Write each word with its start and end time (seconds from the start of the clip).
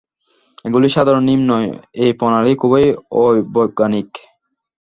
এগুলি 0.65 0.87
সাধারণ 0.89 1.23
নিয়ম 1.27 1.43
নয়, 1.51 1.69
এই 2.03 2.11
প্রণালী 2.19 2.53
খুবই 2.61 2.85
অবৈজ্ঞানিক। 3.21 4.09